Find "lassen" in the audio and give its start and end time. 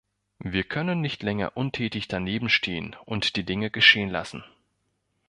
4.09-4.43